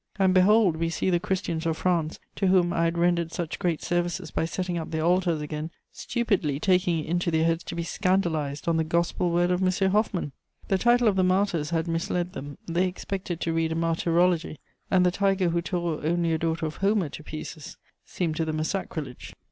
And 0.17 0.33
behold, 0.33 0.77
we 0.77 0.89
see 0.89 1.11
the 1.11 1.19
Christians 1.19 1.67
of 1.67 1.77
France, 1.77 2.17
to 2.37 2.47
whom 2.47 2.73
I 2.73 2.85
had 2.85 2.97
rendered 2.97 3.31
such 3.31 3.59
great 3.59 3.83
services 3.83 4.31
by 4.31 4.45
setting 4.45 4.79
up 4.79 4.89
their 4.89 5.03
altars 5.03 5.41
again, 5.43 5.69
stupidly 5.91 6.59
taking 6.59 6.97
it 7.03 7.05
into 7.05 7.29
their 7.29 7.43
heads 7.45 7.63
to 7.65 7.75
be 7.75 7.83
scandalized 7.83 8.67
on 8.67 8.77
the 8.77 8.83
gospel 8.83 9.29
word 9.29 9.51
of 9.51 9.61
M. 9.61 9.91
Hoffmann! 9.91 10.31
The 10.69 10.79
title 10.79 11.07
of 11.07 11.17
the 11.17 11.23
Martyrs 11.23 11.69
had 11.69 11.87
misled 11.87 12.33
them: 12.33 12.57
they 12.67 12.87
expected 12.87 13.39
to 13.41 13.53
read 13.53 13.73
a 13.73 13.75
martyrology, 13.75 14.59
and 14.89 15.05
the 15.05 15.11
tiger 15.11 15.49
who 15.49 15.61
tore 15.61 16.03
only 16.03 16.33
a 16.33 16.39
daughter 16.39 16.65
of 16.65 16.77
Homer 16.77 17.09
to 17.09 17.23
pieces 17.23 17.77
seemed 18.03 18.35
to 18.37 18.45
them 18.45 18.59
a 18.59 18.63
sacrilege. 18.63 19.35